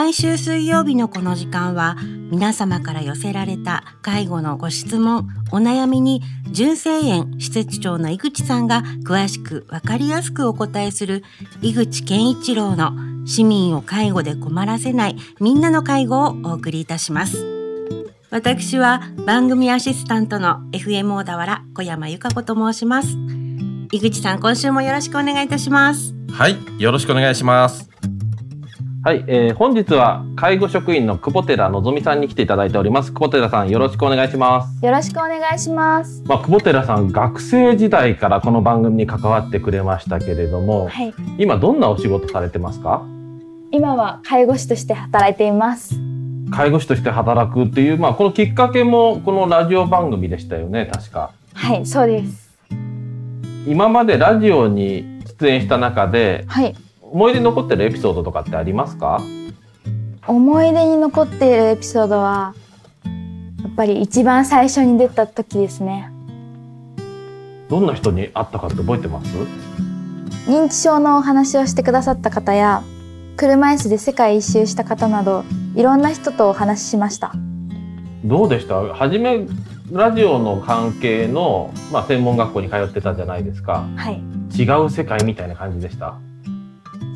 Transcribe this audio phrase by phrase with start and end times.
[0.00, 1.94] 毎週水曜日のこの時間は
[2.30, 11.22] 皆様から寄せられた介護のご質問、お悩みに純正園施設長の井口さんが詳しくわかりやすくお答えする
[11.60, 12.92] 井口健一郎の
[13.26, 17.44] 市民を介護で困らせないみんなの介護をお送りいたします。
[18.30, 23.18] 私は番組アシスタントの FM 小田原小山由香子と申します。
[23.92, 26.14] 井口さん、今週もよろしくお願いいたします。
[26.32, 27.90] はい、よろしくお願いします。
[29.02, 33.14] はい、えー、本日は介護職員の久保寺のぞみさんに来ていただいております。
[33.14, 34.84] 久保寺さん、よろしくお願いします。
[34.84, 36.22] よろしくお願いします。
[36.26, 43.02] まあ、久保寺さん、学生時代からこの番組に関わってくれましたけれども、はい、今どんなお仕事されてますか？
[43.70, 45.94] 今は介護士として働いています。
[46.50, 51.30] 介護士として働くっていう、まあ、このきっかけもこのラジオ番組でしたよね、確か。
[51.54, 52.50] はい、そうです。
[53.66, 56.74] 今までラジオに出演した中で、はい、
[57.12, 59.20] 思い出に残ってるエピソードとかってありますか？
[60.28, 62.54] 思い出に残っているエピソードは
[63.04, 66.12] やっぱり一番最初に出た時ですね。
[67.68, 69.36] どんな人に会ったかって覚えてます？
[70.48, 72.82] 認知症のお話をしてくださった方や
[73.36, 77.32] 車椅子で世界一周した方などいろんな人とお話ししました。
[78.24, 78.80] どうでした？
[78.94, 79.46] 初め
[79.90, 84.22] ラジオの関係の、まあ、専門学校に通ってたじゃないですか、はい、
[84.56, 86.16] 違う世界みたいな感じでした？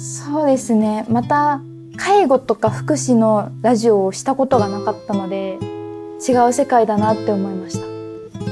[0.00, 1.04] そうですね。
[1.10, 1.60] また
[1.96, 5.58] 介護とか福祉のラジオをしたことがなかったので
[6.26, 7.86] 違う世界だなって思いました。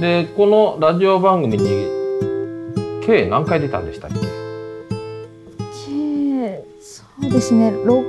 [0.00, 1.64] でこのラジオ番組に
[3.04, 4.18] 計何回出たんでしたっけ？
[5.86, 7.70] 計そうですね。
[7.70, 8.04] 6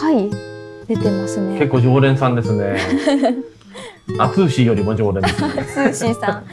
[0.00, 0.30] 回
[0.88, 1.58] 出てますね。
[1.58, 2.78] 結構常連さんですね。
[4.18, 5.20] あ通信よりも常連。
[5.22, 6.44] です、ね、通信さん。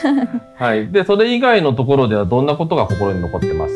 [0.56, 0.88] はい。
[0.90, 3.72] でそれ以外のところではどんなことが心に残ってます？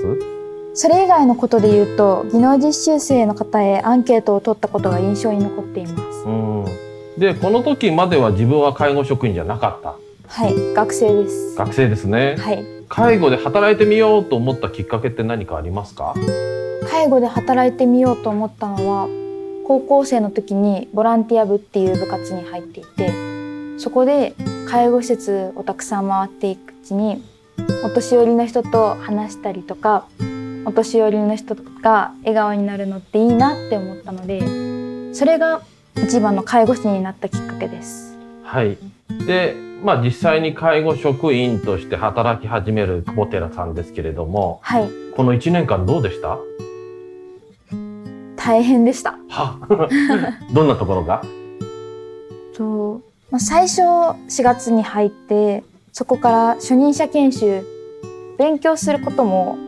[0.79, 7.19] それ以外のことで言うと技能実習生の方へアンケートを取ったことが印象に残っています。
[7.19, 9.95] でこの時までは自分は介護職員じゃなかった。
[10.29, 11.55] はい学生です。
[11.57, 12.37] 学生ですね。
[12.39, 12.63] はい。
[12.91, 16.15] 介護で働いてみようと思ったきっかけって何かありますか？
[16.91, 19.09] 介護で働いてみようと思ったのは
[19.67, 24.35] 高校生の時にボランティア部っていう部活に入っていてそこで
[24.69, 27.25] 介護施設をたくさん回っていくうちに
[27.83, 30.07] お年寄りの人と話したりとか
[30.67, 35.63] お年寄りの人が笑顔になるのっていいなって思ったのでそれが
[35.97, 38.19] 一番の介護士になったきっかけです。
[38.43, 38.77] はい。
[39.27, 46.39] でまあ、実際に介護職員として働き始める久保寺さんですけれども、はい、この1年間どうでした？
[48.37, 49.19] 大変でした。
[49.29, 49.59] は？
[50.53, 51.23] どんなところが？
[52.57, 55.63] と、まあ、最初4月に入って
[55.93, 57.63] そこから初任者研修
[58.39, 59.59] 勉強することも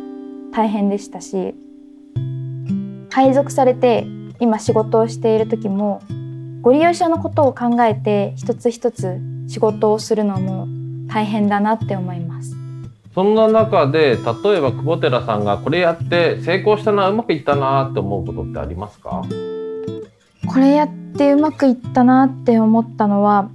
[0.58, 1.54] 大変でしたし
[3.10, 4.08] 配属されて
[4.40, 6.02] 今仕事をしている時も
[6.62, 10.66] ご利用者のことを考えて一つ一つ仕事をするのも
[11.06, 12.56] 大変だなって思います。
[13.14, 14.16] そんな中で例え
[14.60, 19.22] ば久保寺さんがこれやって成功したなうまくいったなって思うことってありますか？
[20.44, 23.48] これやってうまくいったなって思ったのは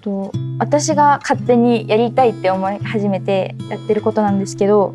[0.00, 4.94] と私が勝手にやりたいって思い始めてやってることなんですけど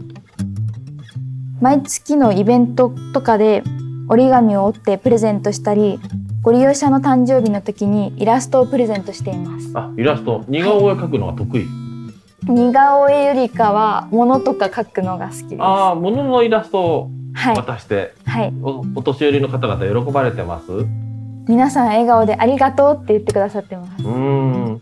[1.60, 3.64] 毎月のイベントとかで
[4.10, 6.00] 折り紙を折ってプレゼントしたり
[6.42, 9.72] ご利用者の誕生日の時にイラストをプレゼントしています。
[9.74, 10.46] あイラスト。
[10.48, 11.68] 似顔絵描くのが得意、
[12.48, 15.62] 似顔絵よりかは物とか描くのが好きです。
[15.62, 20.68] ああ物のイラストを渡して、はい、はい、おお年寄りの方々喜ばれてます？
[21.48, 24.04] 皆さん笑顔でありがとうって言ってくださってます。
[24.06, 24.82] うん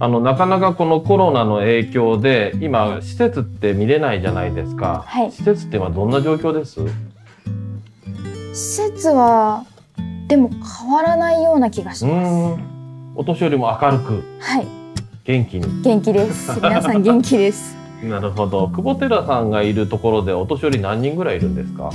[0.00, 6.80] あのなかなかこのコロナの影響で今施設って見れないじゃないですか、はい、施設って今どんな状況です？
[8.52, 9.64] 施設は
[10.28, 10.50] でも
[10.80, 12.62] 変わらないような気がします。
[13.14, 14.24] お年寄りも明るく。
[14.40, 14.66] はい。
[15.24, 15.82] 元気に。
[15.82, 16.52] 元気です。
[16.60, 17.76] 皆さん元気です。
[18.02, 18.68] なるほど。
[18.68, 21.90] 久保寺さんがいるところでお年寄り何人ぐらいいるんですか？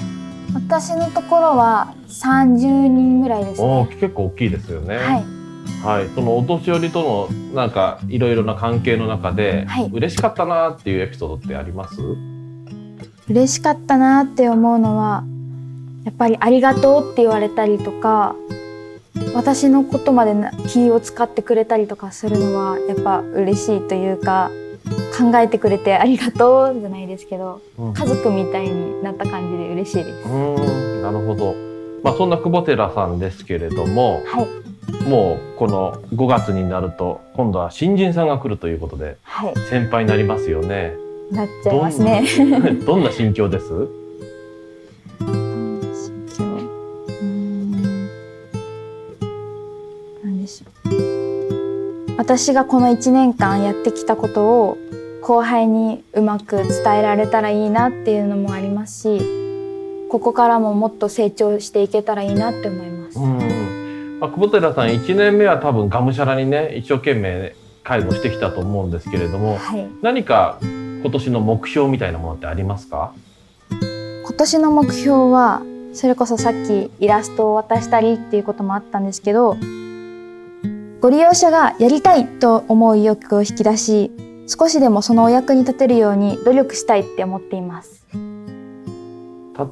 [0.54, 4.96] 私のところは30人ぐらいです、ね、結構大きいですよね。
[4.98, 5.39] はい
[5.84, 12.02] はい、そのお年寄りとのなんかいろいろな関係の中で、はい、嬉しかったなっていうエピソードってあります？
[13.30, 15.24] 嬉しかったなって思うのは
[16.04, 18.36] やっぱり「ありがとう」って言われたりとか
[19.34, 20.34] 私のことまで
[20.68, 24.50] 気を使ってくれたりとかするのはやっぱ嬉しいというか
[25.18, 30.28] 考えてくれてありがとうじゃないですけど、うん、家族みたいになった感じで嬉しいです。
[30.28, 31.02] うん。
[31.02, 31.56] なるほど。
[32.02, 34.48] まあそんな久保寺さんですけれども、はい、
[35.08, 40.94] もうこの5月になると今度は新人さんが来るということで、はい、先輩になりますよね。
[41.32, 42.24] なっちゃいますね。
[42.86, 43.68] どんな 心境です？
[45.20, 45.30] 心
[46.38, 46.44] 境。
[47.22, 48.08] うん。
[50.24, 52.16] なんでしょう。
[52.18, 54.78] 私がこの1年間やってきたことを
[55.22, 59.22] 後輩にうまく伝えられたらいいなっていうのもありますし、
[60.10, 63.20] ここからももっと成長していけたらいいなって思います。
[63.20, 63.59] うん
[64.20, 73.14] まあ、久保寺さん1年目は多分がむしゃらにね一生懸命介護してきたと思うんですけれども、はい、何か今年の目標みたいなものってありますか？
[73.72, 75.62] 今年の目標は
[75.94, 79.58] それこそさっきイラストを渡したりっていうこともあったんですけど
[81.02, 84.12] ご利用者がやりたいと思う意欲を引き出し
[84.48, 88.06] 少しでもそのお役に立てるように努力したいって思っています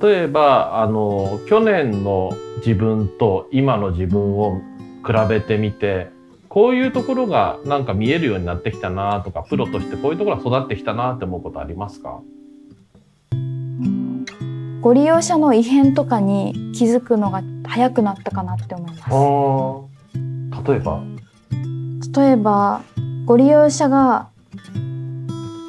[0.01, 4.60] 例えばあの去年の自分と今の自分を
[5.06, 6.10] 比べてみて
[6.50, 12.19] こういうところがなんか見えるようになってきたなとかプロとしてこういうところが育ってきたなって思うことありますか？
[14.81, 20.69] ご利用者の異変とかに気づくのが早くなったかなって思います。
[20.69, 21.01] 例えば？
[22.22, 22.81] 例えば
[23.25, 24.30] ご利用者が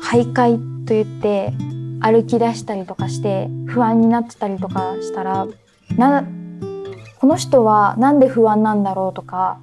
[0.02, 0.56] 徘徊
[0.86, 1.52] と言って
[2.00, 5.46] 歩き出したりとかして不安になってたりとかしたら
[5.96, 6.24] な
[7.18, 9.58] この人はなんで不安なんだろうとか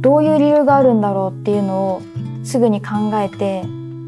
[0.00, 2.02] どういう理由があるんだろうっていうのを
[2.44, 3.62] すぐに考えて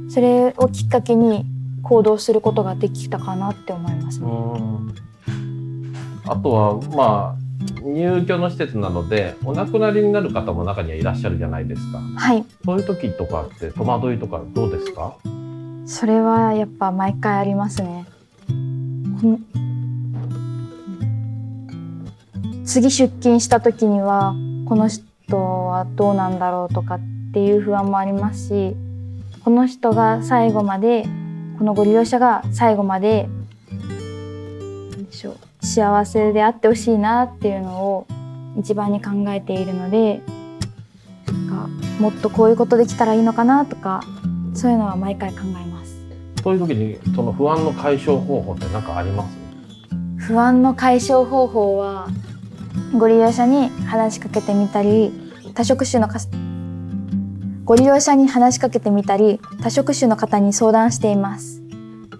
[0.09, 1.44] それをきっかけに
[1.82, 4.26] 行動することができたかなって思いますね。
[6.26, 7.43] あとはまあ
[7.82, 11.99] 入居の施設なのでお亡くなりになる方も中にはいらっしゃるじゃないですか。
[11.99, 12.44] はい。
[12.64, 15.17] そういう時とかって戸惑いとかどうですか？
[15.87, 18.06] それはやっぱ毎回ありますね。
[22.64, 24.34] 次出勤した時には
[24.67, 27.00] この人はどうなんだろうとかっ
[27.32, 28.76] ていう不安もありますし
[29.44, 31.05] この人が最後まで
[31.58, 33.28] このご利用者が最後まで
[34.96, 38.06] でしょう幸せであってほしいなっていうのを
[38.58, 40.23] 一番に考えているので
[41.49, 41.69] か
[42.00, 44.02] もっとこういうことできたらいいのかなとか
[44.55, 45.71] そういうのは毎回考えます。
[46.42, 49.38] そういう時にその不安の解消方法って何かあります？
[50.16, 52.08] 不安の解消方法は
[52.96, 55.12] ご利用者に話しかけてみたり
[55.54, 56.08] 多職種の
[57.64, 61.62] ご利用者に話しかけてみたり多職種の方に相談しています。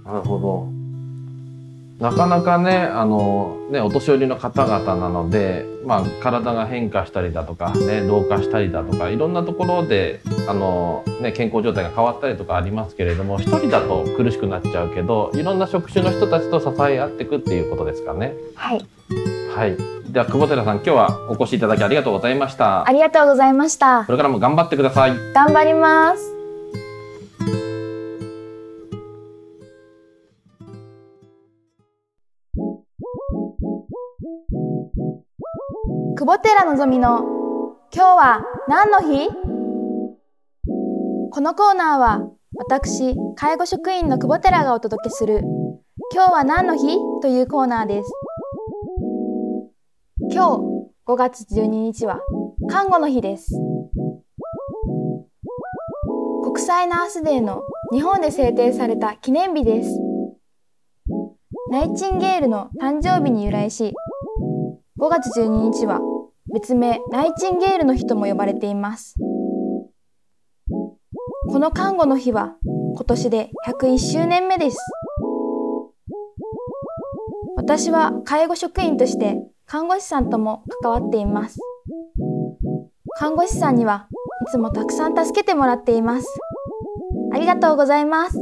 [0.05, 0.82] なるほど
[2.03, 18.35] なかなかねあのねお年寄りの方々なので、まあ、体が変化したりだとか、ね、老化したりだとかいろんなところであの、ね、健康状態が変わったりとかありますけれども一人だと苦しくなっちゃうけどいろんな職種の人たちと支え合っていくっていうことですかね。
[18.57, 18.85] はい、
[19.55, 19.77] はい、
[20.11, 22.85] では久保寺さん今日はお越しいただきありがとうございました。
[22.85, 24.05] ありがとうございました。
[24.07, 25.15] これからも頑張ってください。
[25.35, 26.42] 頑張ります
[36.15, 37.21] 久保寺のぞみの
[37.95, 39.29] 今日は何の日？
[41.31, 42.21] このコーナーは
[42.55, 45.43] 私介護職員の久保寺がお届けする
[46.13, 46.99] 今日は何の日？
[47.23, 48.11] というコーナーです。
[50.31, 50.63] 今日
[51.07, 52.21] 5月12日は
[52.69, 53.55] 看護の日です。
[56.45, 59.99] 国際ナースデーの日本で制定された記念日です。
[61.71, 63.95] ナイチンゲールの誕生日に由来し
[65.03, 66.01] 5月12日は
[66.55, 69.17] 別名ナイチンゲールの日とも呼ばれています。
[71.49, 72.55] この看護の日は
[72.95, 74.79] 今年で101周年目です。
[77.57, 81.59] 私は介護職員として看護師さんとも関わっています。
[83.17, 84.07] 看護師さんには
[84.47, 86.29] いつもたくさん助けてもらっています。
[87.33, 88.39] ありがとうございます。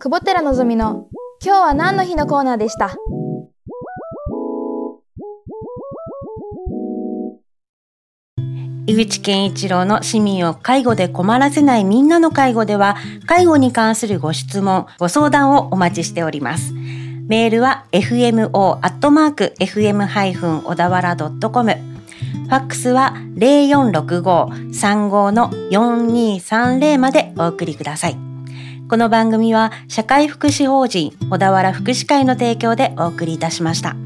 [0.00, 1.06] 久保寺のぞみの
[1.44, 2.96] 今日は何の日のコーナーでした？
[8.86, 12.96] 井口健一郎の市民を介護で困らせないみんなの介護では
[13.26, 16.74] 介護に関するご質問ご相談をお待ちしております。
[17.28, 18.50] メールは fmo.fm-
[20.64, 28.16] 小田原 .com ファックスは0465-35の4230までお送りください。
[28.88, 33.96] この番組は社会福祉法人小田原福祉会の提供でお送りいたしました。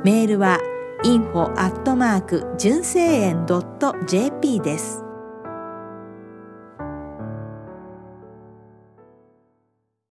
[0.05, 0.61] メールは
[1.03, 3.45] info アットマーク純正園
[4.07, 5.08] .jp です。